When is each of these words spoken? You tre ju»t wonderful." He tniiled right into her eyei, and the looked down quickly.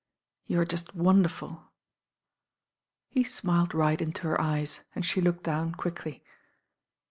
You 0.47 0.65
tre 0.65 0.77
ju»t 0.77 0.95
wonderful." 0.97 1.69
He 3.07 3.23
tniiled 3.23 3.75
right 3.75 4.01
into 4.01 4.23
her 4.25 4.37
eyei, 4.37 4.79
and 4.95 5.03
the 5.03 5.21
looked 5.21 5.43
down 5.43 5.75
quickly. 5.75 6.23